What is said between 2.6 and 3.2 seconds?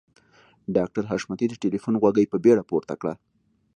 پورته کړه.